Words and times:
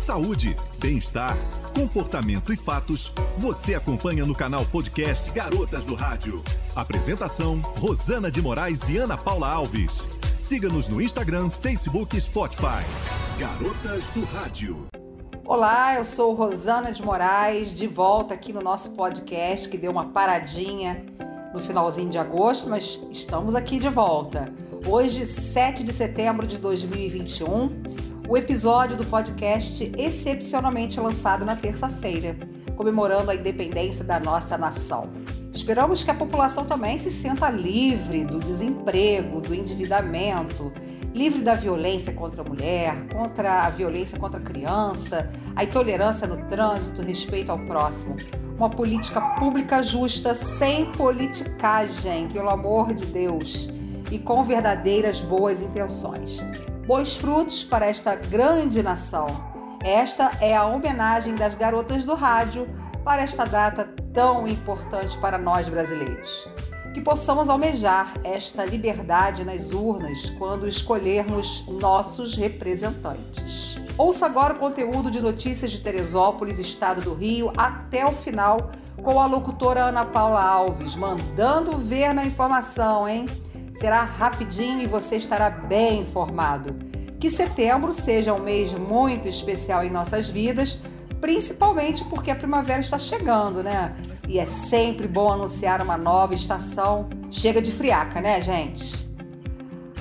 Saúde, 0.00 0.56
bem-estar, 0.78 1.36
comportamento 1.74 2.54
e 2.54 2.56
fatos, 2.56 3.12
você 3.36 3.74
acompanha 3.74 4.24
no 4.24 4.34
canal 4.34 4.64
podcast 4.64 5.30
Garotas 5.30 5.84
do 5.84 5.94
Rádio. 5.94 6.42
Apresentação: 6.74 7.60
Rosana 7.76 8.30
de 8.30 8.40
Moraes 8.40 8.88
e 8.88 8.96
Ana 8.96 9.18
Paula 9.18 9.52
Alves. 9.52 10.08
Siga-nos 10.38 10.88
no 10.88 11.02
Instagram, 11.02 11.50
Facebook 11.50 12.16
e 12.16 12.20
Spotify. 12.20 12.82
Garotas 13.38 14.04
do 14.14 14.24
Rádio. 14.24 14.86
Olá, 15.44 15.96
eu 15.96 16.04
sou 16.04 16.32
Rosana 16.32 16.92
de 16.92 17.02
Moraes, 17.02 17.74
de 17.74 17.86
volta 17.86 18.32
aqui 18.32 18.54
no 18.54 18.62
nosso 18.62 18.92
podcast 18.92 19.68
que 19.68 19.76
deu 19.76 19.92
uma 19.92 20.06
paradinha 20.06 21.04
no 21.52 21.60
finalzinho 21.60 22.08
de 22.08 22.16
agosto, 22.16 22.70
mas 22.70 22.98
estamos 23.10 23.54
aqui 23.54 23.78
de 23.78 23.90
volta. 23.90 24.50
Hoje, 24.86 25.26
7 25.26 25.84
de 25.84 25.92
setembro 25.92 26.46
de 26.46 26.56
2021, 26.56 28.09
o 28.30 28.36
episódio 28.36 28.96
do 28.96 29.04
podcast 29.04 29.92
excepcionalmente 29.98 31.00
lançado 31.00 31.44
na 31.44 31.56
terça-feira, 31.56 32.36
comemorando 32.76 33.28
a 33.28 33.34
independência 33.34 34.04
da 34.04 34.20
nossa 34.20 34.56
nação. 34.56 35.10
Esperamos 35.52 36.04
que 36.04 36.12
a 36.12 36.14
população 36.14 36.64
também 36.64 36.96
se 36.96 37.10
sinta 37.10 37.50
livre 37.50 38.24
do 38.24 38.38
desemprego, 38.38 39.40
do 39.40 39.52
endividamento, 39.52 40.72
livre 41.12 41.42
da 41.42 41.54
violência 41.54 42.12
contra 42.12 42.42
a 42.42 42.44
mulher, 42.44 43.04
contra 43.12 43.64
a 43.64 43.68
violência 43.68 44.16
contra 44.16 44.38
a 44.38 44.44
criança, 44.44 45.28
a 45.56 45.64
intolerância 45.64 46.24
no 46.28 46.36
trânsito, 46.46 47.02
respeito 47.02 47.50
ao 47.50 47.58
próximo. 47.58 48.16
Uma 48.56 48.70
política 48.70 49.20
pública 49.40 49.82
justa, 49.82 50.36
sem 50.36 50.86
politicagem, 50.92 52.28
pelo 52.28 52.48
amor 52.48 52.94
de 52.94 53.06
Deus, 53.06 53.68
e 54.08 54.20
com 54.20 54.44
verdadeiras 54.44 55.20
boas 55.20 55.60
intenções 55.60 56.40
bons 56.90 57.14
frutos 57.14 57.62
para 57.62 57.86
esta 57.86 58.16
grande 58.16 58.82
nação. 58.82 59.28
Esta 59.80 60.32
é 60.40 60.56
a 60.56 60.66
homenagem 60.66 61.36
das 61.36 61.54
garotas 61.54 62.04
do 62.04 62.16
rádio 62.16 62.68
para 63.04 63.22
esta 63.22 63.44
data 63.44 63.88
tão 64.12 64.48
importante 64.48 65.16
para 65.18 65.38
nós 65.38 65.68
brasileiros. 65.68 66.48
Que 66.92 67.00
possamos 67.00 67.48
almejar 67.48 68.14
esta 68.24 68.64
liberdade 68.64 69.44
nas 69.44 69.70
urnas 69.70 70.30
quando 70.30 70.66
escolhermos 70.66 71.64
nossos 71.68 72.34
representantes. 72.34 73.78
Ouça 73.96 74.26
agora 74.26 74.54
o 74.54 74.58
conteúdo 74.58 75.12
de 75.12 75.20
notícias 75.20 75.70
de 75.70 75.80
Teresópolis, 75.80 76.58
estado 76.58 77.00
do 77.02 77.14
Rio, 77.14 77.52
até 77.56 78.04
o 78.04 78.10
final, 78.10 78.72
com 79.00 79.20
a 79.20 79.26
locutora 79.26 79.84
Ana 79.84 80.04
Paula 80.04 80.42
Alves, 80.42 80.96
mandando 80.96 81.78
ver 81.78 82.12
na 82.12 82.24
informação, 82.24 83.08
hein? 83.08 83.26
Será 83.80 84.04
rapidinho 84.04 84.82
e 84.82 84.86
você 84.86 85.16
estará 85.16 85.48
bem 85.48 86.02
informado. 86.02 86.76
Que 87.18 87.30
setembro 87.30 87.94
seja 87.94 88.34
um 88.34 88.38
mês 88.38 88.74
muito 88.74 89.26
especial 89.26 89.82
em 89.82 89.88
nossas 89.88 90.28
vidas, 90.28 90.78
principalmente 91.18 92.04
porque 92.04 92.30
a 92.30 92.36
primavera 92.36 92.80
está 92.80 92.98
chegando, 92.98 93.62
né? 93.62 93.96
E 94.28 94.38
é 94.38 94.44
sempre 94.44 95.08
bom 95.08 95.32
anunciar 95.32 95.80
uma 95.80 95.96
nova 95.96 96.34
estação. 96.34 97.08
Chega 97.30 97.62
de 97.62 97.72
friaca, 97.72 98.20
né, 98.20 98.42
gente? 98.42 99.08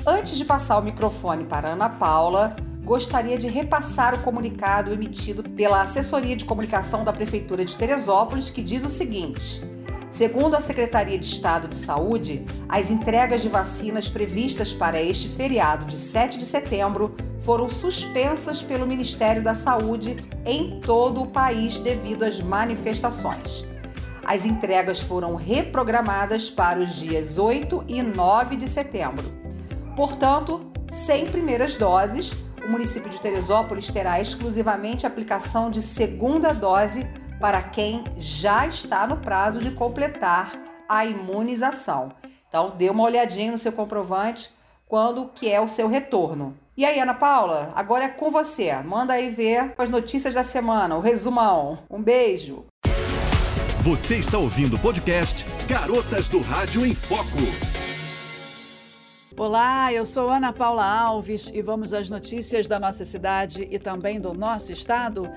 Antes 0.06 0.38
de 0.38 0.44
passar 0.44 0.78
o 0.78 0.84
microfone 0.84 1.46
para 1.46 1.70
Ana 1.70 1.88
Paula, 1.88 2.58
gostaria 2.84 3.38
de 3.38 3.48
repassar 3.48 4.14
o 4.14 4.20
comunicado 4.20 4.92
emitido 4.92 5.42
pela 5.42 5.84
Assessoria 5.84 6.36
de 6.36 6.44
Comunicação 6.44 7.06
da 7.06 7.14
Prefeitura 7.14 7.64
de 7.64 7.78
Teresópolis, 7.78 8.50
que 8.50 8.62
diz 8.62 8.84
o 8.84 8.90
seguinte: 8.90 9.64
Segundo 10.12 10.56
a 10.56 10.62
Secretaria 10.62 11.20
de 11.20 11.26
Estado 11.26 11.68
de 11.68 11.76
Saúde, 11.76 12.44
as 12.68 12.90
entregas 12.90 13.42
de 13.42 13.48
vacinas 13.48 14.10
previstas 14.10 14.74
para 14.74 15.00
este 15.00 15.30
feriado 15.30 15.86
de 15.86 15.98
7 15.98 16.40
de 16.40 16.46
setembro 16.46 17.16
foram 17.42 17.70
suspensas 17.70 18.64
pelo 18.64 18.88
Ministério 18.88 19.44
da 19.44 19.54
Saúde 19.54 20.18
em 20.46 20.80
todo 20.80 21.22
o 21.22 21.28
país 21.28 21.78
devido 21.78 22.24
às 22.24 22.40
manifestações. 22.40 23.66
As 24.26 24.46
entregas 24.46 25.00
foram 25.00 25.36
reprogramadas 25.36 26.50
para 26.50 26.80
os 26.80 26.96
dias 26.96 27.38
8 27.38 27.86
e 27.88 28.02
9 28.02 28.56
de 28.56 28.68
setembro. 28.68 29.26
Portanto, 29.96 30.72
sem 30.90 31.28
primeiras 31.28 31.76
doses, 31.76 32.34
o 32.66 32.68
município 32.68 33.10
de 33.10 33.22
Teresópolis 33.22 33.88
terá 33.90 34.20
exclusivamente 34.20 35.06
aplicação 35.06 35.70
de 35.70 35.82
segunda 35.82 36.52
dose 36.52 37.08
para 37.40 37.62
quem 37.62 38.04
já 38.18 38.68
está 38.68 39.08
no 39.08 39.18
prazo 39.18 39.60
de 39.60 39.72
completar 39.72 40.60
a 40.88 41.06
imunização. 41.06 42.12
Então, 42.48 42.74
dê 42.78 42.90
uma 42.90 43.04
olhadinha 43.04 43.52
no 43.52 43.58
seu 43.58 43.72
comprovante 43.72 44.50
quando 44.88 45.28
que 45.28 45.50
é 45.50 45.62
o 45.62 45.68
seu 45.68 45.88
retorno. 45.88 46.58
E 46.76 46.86
aí, 46.86 47.00
Ana 47.00 47.14
Paula, 47.14 47.72
agora 47.76 48.06
é 48.06 48.10
com 48.10 48.32
você. 48.32 48.74
Manda 48.78 49.14
aí 49.14 49.30
ver 49.30 49.74
as 49.78 49.90
notícias 49.90 50.34
da 50.34 50.44
semana, 50.44 50.96
o 50.96 51.00
resumão. 51.00 51.80
Um 51.90 52.02
beijo. 52.02 52.66
Você 53.84 54.16
está 54.16 54.38
ouvindo 54.38 54.76
o 54.76 54.80
podcast 54.80 55.46
Garotas 55.68 56.28
do 56.28 56.42
Rádio 56.42 56.86
em 56.86 56.94
Foco. 56.94 57.40
Olá, 59.38 59.94
eu 59.94 60.06
sou 60.06 60.30
Ana 60.30 60.52
Paula 60.52 60.86
Alves 60.86 61.50
e 61.54 61.62
vamos 61.62 61.94
às 61.94 62.10
notícias 62.10 62.68
da 62.68 62.78
nossa 62.78 63.06
cidade 63.06 63.66
e 63.72 63.80
também 63.80 64.20
do 64.20 64.34
nosso 64.34 64.74
estado 64.74 65.30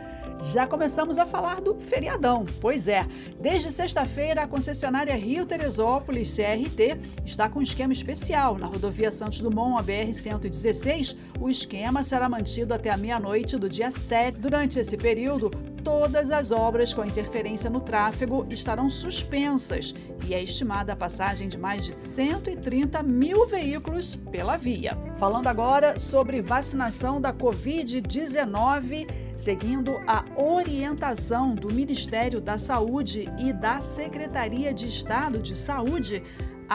já 0.42 0.66
começamos 0.66 1.18
a 1.18 1.24
falar 1.24 1.60
do 1.60 1.74
feriadão. 1.74 2.44
Pois 2.60 2.88
é, 2.88 3.06
desde 3.40 3.70
sexta-feira, 3.70 4.42
a 4.42 4.46
concessionária 4.46 5.14
Rio 5.14 5.46
Teresópolis, 5.46 6.36
CRT, 6.36 6.98
está 7.24 7.48
com 7.48 7.60
um 7.60 7.62
esquema 7.62 7.92
especial. 7.92 8.58
Na 8.58 8.66
rodovia 8.66 9.12
Santos 9.12 9.40
Dumont, 9.40 9.80
a 9.80 9.84
BR-116, 9.84 11.16
o 11.40 11.48
esquema 11.48 12.02
será 12.02 12.28
mantido 12.28 12.74
até 12.74 12.90
a 12.90 12.96
meia-noite 12.96 13.56
do 13.56 13.68
dia 13.68 13.90
7. 13.90 14.38
Durante 14.38 14.80
esse 14.80 14.96
período, 14.96 15.50
todas 15.82 16.30
as 16.30 16.50
obras 16.50 16.94
com 16.94 17.04
interferência 17.04 17.68
no 17.68 17.80
tráfego 17.80 18.46
estarão 18.50 18.88
suspensas 18.88 19.94
e 20.26 20.34
é 20.34 20.42
estimada 20.42 20.92
a 20.92 20.96
passagem 20.96 21.48
de 21.48 21.58
mais 21.58 21.84
de 21.84 21.94
130 21.94 23.02
mil 23.02 23.46
veículos 23.46 24.14
pela 24.14 24.56
via. 24.56 24.96
Falando 25.16 25.48
agora 25.48 25.98
sobre 25.98 26.40
vacinação 26.40 27.20
da 27.20 27.32
Covid-19 27.32 29.06
seguindo 29.36 30.00
a 30.06 30.24
orientação 30.36 31.54
do 31.54 31.72
Ministério 31.72 32.40
da 32.40 32.58
Saúde 32.58 33.28
e 33.38 33.52
da 33.52 33.80
Secretaria 33.80 34.72
de 34.72 34.86
Estado 34.86 35.38
de 35.38 35.56
Saúde, 35.56 36.22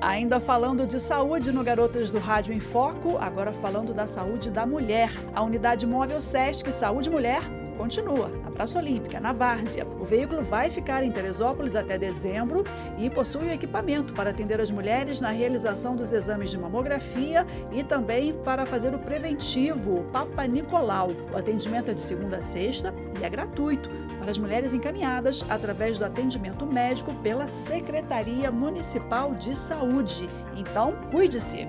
Ainda 0.00 0.40
falando 0.40 0.86
de 0.86 0.98
saúde 0.98 1.52
no 1.52 1.62
Garotas 1.62 2.10
do 2.10 2.18
Rádio 2.18 2.54
em 2.54 2.58
Foco, 2.58 3.18
agora 3.18 3.52
falando 3.52 3.92
da 3.92 4.06
saúde 4.06 4.50
da 4.50 4.64
mulher. 4.64 5.10
A 5.34 5.42
unidade 5.42 5.86
móvel 5.86 6.22
SESC 6.22 6.72
Saúde 6.72 7.10
Mulher 7.10 7.42
continua 7.72 8.28
na 8.28 8.50
Praça 8.50 8.78
Olímpica, 8.78 9.20
na 9.20 9.32
Várzea. 9.32 9.86
O 10.00 10.04
veículo 10.04 10.42
vai 10.42 10.70
ficar 10.70 11.02
em 11.02 11.10
Teresópolis 11.10 11.76
até 11.76 11.98
dezembro 11.98 12.64
e 12.98 13.08
possui 13.10 13.44
o 13.44 13.50
equipamento 13.50 14.12
para 14.12 14.30
atender 14.30 14.60
as 14.60 14.70
mulheres 14.70 15.20
na 15.20 15.30
realização 15.30 15.96
dos 15.96 16.12
exames 16.12 16.50
de 16.50 16.58
mamografia 16.58 17.46
e 17.70 17.82
também 17.82 18.32
para 18.32 18.66
fazer 18.66 18.94
o 18.94 18.98
preventivo, 18.98 20.00
o 20.00 20.04
Papa 20.04 20.46
Nicolau. 20.46 21.10
O 21.32 21.36
atendimento 21.36 21.90
é 21.90 21.94
de 21.94 22.00
segunda 22.00 22.38
a 22.38 22.40
sexta 22.40 22.94
e 23.20 23.24
é 23.24 23.30
gratuito 23.30 23.88
para 24.18 24.30
as 24.30 24.38
mulheres 24.38 24.72
encaminhadas 24.72 25.44
através 25.48 25.98
do 25.98 26.04
atendimento 26.04 26.66
médico 26.66 27.14
pela 27.16 27.46
Secretaria 27.46 28.50
Municipal 28.50 29.34
de 29.34 29.56
Saúde. 29.56 30.28
Então, 30.56 30.94
cuide-se! 31.10 31.66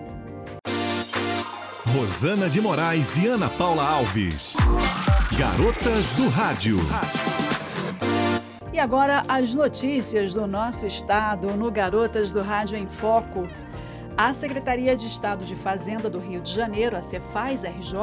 Rosana 1.94 2.50
de 2.50 2.60
Moraes 2.60 3.18
e 3.18 3.28
Ana 3.28 3.50
Paula 3.50 3.88
Alves. 3.88 4.56
Garotas 5.38 6.12
do 6.12 6.30
Rádio. 6.30 6.78
E 8.72 8.78
agora 8.78 9.24
as 9.28 9.56
notícias 9.56 10.36
do 10.36 10.46
nosso 10.46 10.86
estado 10.86 11.56
no 11.58 11.72
Garotas 11.72 12.32
do 12.32 12.44
Rádio 12.44 12.78
em 12.78 12.86
Foco. 12.88 13.48
A 14.16 14.32
Secretaria 14.32 14.96
de 14.96 15.08
Estado 15.08 15.44
de 15.44 15.56
Fazenda 15.56 16.08
do 16.08 16.20
Rio 16.20 16.40
de 16.40 16.52
Janeiro, 16.52 16.96
a 16.96 17.02
Cefaz 17.02 17.64
RJ, 17.64 17.98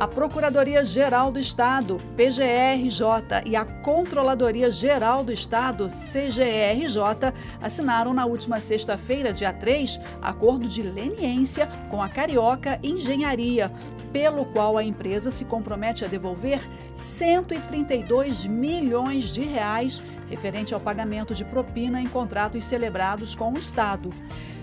A 0.01 0.09
Procuradoria-Geral 0.09 1.31
do 1.31 1.39
Estado, 1.39 2.01
PGRJ, 2.17 3.43
e 3.45 3.55
a 3.55 3.67
Controladoria 3.67 4.71
Geral 4.71 5.23
do 5.23 5.31
Estado, 5.31 5.89
CGRJ, 5.89 7.35
assinaram 7.61 8.15
na 8.15 8.25
última 8.25 8.59
sexta-feira, 8.61 9.31
dia 9.31 9.53
3, 9.53 10.01
acordo 10.23 10.67
de 10.67 10.83
leniência 10.83 11.67
com 11.91 12.03
a 12.03 12.09
Carioca 12.09 12.81
Engenharia, 12.83 13.71
pelo 14.11 14.47
qual 14.47 14.79
a 14.79 14.83
empresa 14.83 15.31
se 15.31 15.45
compromete 15.45 16.03
a 16.03 16.09
devolver 16.09 16.67
132 16.95 18.47
milhões 18.47 19.35
de 19.35 19.43
reais 19.43 20.03
referente 20.31 20.73
ao 20.73 20.81
pagamento 20.81 21.35
de 21.35 21.45
propina 21.45 22.01
em 22.01 22.07
contratos 22.07 22.65
celebrados 22.65 23.35
com 23.35 23.53
o 23.53 23.59
Estado. 23.59 24.09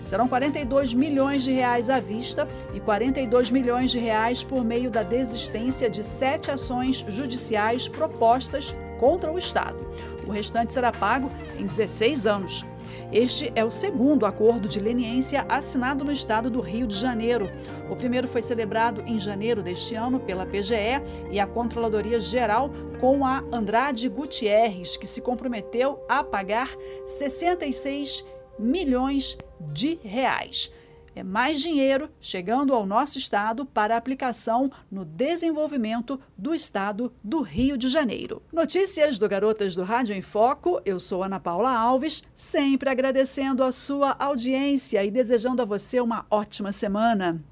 Serão 0.08 0.26
42 0.26 0.94
milhões 0.94 1.44
de 1.44 1.52
reais 1.52 1.90
à 1.90 2.00
vista 2.00 2.48
e 2.72 2.80
42 2.80 3.50
milhões 3.50 3.90
de 3.90 3.98
reais 3.98 4.42
por 4.42 4.64
meio 4.64 4.90
da 4.90 5.02
desistência 5.02 5.90
de 5.90 6.02
sete 6.02 6.50
ações 6.50 7.04
judiciais 7.08 7.86
propostas 7.86 8.74
contra 8.98 9.30
o 9.30 9.38
Estado. 9.38 9.86
O 10.26 10.30
restante 10.30 10.72
será 10.72 10.90
pago 10.90 11.28
em 11.58 11.66
16 11.66 12.26
anos. 12.26 12.64
Este 13.12 13.52
é 13.54 13.62
o 13.62 13.70
segundo 13.70 14.24
acordo 14.24 14.66
de 14.66 14.80
leniência 14.80 15.44
assinado 15.46 16.06
no 16.06 16.12
estado 16.12 16.48
do 16.48 16.62
Rio 16.62 16.86
de 16.86 16.96
Janeiro. 16.96 17.50
O 17.90 17.94
primeiro 17.94 18.26
foi 18.26 18.40
celebrado 18.40 19.02
em 19.06 19.20
janeiro 19.20 19.62
deste 19.62 19.94
ano 19.94 20.20
pela 20.20 20.46
PGE 20.46 21.02
e 21.30 21.38
a 21.38 21.46
Controladoria 21.46 22.18
Geral 22.18 22.70
com 22.98 23.26
a 23.26 23.44
Andrade 23.52 24.08
Gutierrez, 24.08 24.96
que 24.96 25.06
se 25.06 25.20
comprometeu 25.20 26.02
a 26.08 26.24
pagar 26.24 26.74
66 27.04 28.37
milhões 28.58 29.36
de 29.72 29.98
reais. 30.02 30.72
É 31.18 31.22
mais 31.24 31.60
dinheiro 31.60 32.08
chegando 32.20 32.72
ao 32.72 32.86
nosso 32.86 33.18
estado 33.18 33.66
para 33.66 33.96
aplicação 33.96 34.70
no 34.88 35.04
desenvolvimento 35.04 36.20
do 36.36 36.54
estado 36.54 37.12
do 37.24 37.42
Rio 37.42 37.76
de 37.76 37.88
Janeiro. 37.88 38.40
Notícias 38.52 39.18
do 39.18 39.28
Garotas 39.28 39.74
do 39.74 39.82
Rádio 39.82 40.14
em 40.14 40.22
Foco. 40.22 40.80
Eu 40.84 41.00
sou 41.00 41.24
Ana 41.24 41.40
Paula 41.40 41.76
Alves, 41.76 42.22
sempre 42.36 42.88
agradecendo 42.88 43.64
a 43.64 43.72
sua 43.72 44.14
audiência 44.16 45.04
e 45.04 45.10
desejando 45.10 45.60
a 45.60 45.64
você 45.64 46.00
uma 46.00 46.24
ótima 46.30 46.70
semana. 46.70 47.42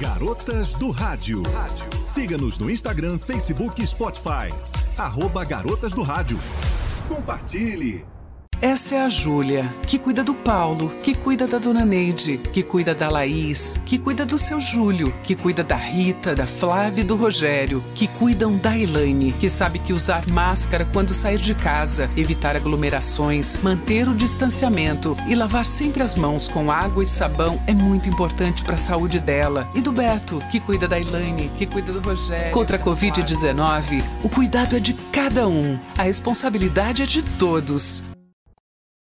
Garotas 0.00 0.74
do 0.74 0.90
Rádio. 0.90 1.42
Siga-nos 2.04 2.58
no 2.58 2.70
Instagram, 2.70 3.18
Facebook 3.18 3.82
e 3.82 3.86
Spotify. 3.86 4.54
Arroba 4.96 5.44
Garotas 5.44 5.92
do 5.92 6.02
Rádio. 6.02 6.38
Compartilhe. 7.08 8.17
Essa 8.60 8.96
é 8.96 9.02
a 9.02 9.08
Júlia, 9.08 9.72
que 9.86 10.00
cuida 10.00 10.24
do 10.24 10.34
Paulo, 10.34 10.92
que 11.00 11.14
cuida 11.14 11.46
da 11.46 11.58
dona 11.58 11.84
Neide, 11.84 12.38
que 12.38 12.64
cuida 12.64 12.92
da 12.92 13.08
Laís, 13.08 13.80
que 13.86 13.96
cuida 13.96 14.26
do 14.26 14.36
seu 14.36 14.60
Júlio, 14.60 15.14
que 15.22 15.36
cuida 15.36 15.62
da 15.62 15.76
Rita, 15.76 16.34
da 16.34 16.44
Flávia 16.44 17.02
e 17.02 17.04
do 17.04 17.14
Rogério, 17.14 17.84
que 17.94 18.08
cuidam 18.08 18.56
da 18.56 18.76
Elaine, 18.76 19.30
que 19.30 19.48
sabe 19.48 19.78
que 19.78 19.92
usar 19.92 20.26
máscara 20.26 20.84
quando 20.92 21.14
sair 21.14 21.38
de 21.38 21.54
casa, 21.54 22.10
evitar 22.16 22.56
aglomerações, 22.56 23.56
manter 23.62 24.08
o 24.08 24.14
distanciamento 24.14 25.16
e 25.28 25.36
lavar 25.36 25.64
sempre 25.64 26.02
as 26.02 26.16
mãos 26.16 26.48
com 26.48 26.68
água 26.68 27.04
e 27.04 27.06
sabão 27.06 27.62
é 27.64 27.72
muito 27.72 28.08
importante 28.08 28.64
para 28.64 28.74
a 28.74 28.78
saúde 28.78 29.20
dela. 29.20 29.68
E 29.72 29.80
do 29.80 29.92
Beto, 29.92 30.42
que 30.50 30.58
cuida 30.58 30.88
da 30.88 30.98
Elaine, 30.98 31.48
que 31.56 31.64
cuida 31.64 31.92
do 31.92 32.00
Rogério. 32.00 32.50
Contra 32.50 32.76
a 32.76 32.80
Covid-19, 32.80 34.02
o 34.24 34.28
cuidado 34.28 34.76
é 34.76 34.80
de 34.80 34.94
cada 35.12 35.46
um, 35.46 35.78
a 35.96 36.02
responsabilidade 36.02 37.04
é 37.04 37.06
de 37.06 37.22
todos. 37.22 38.02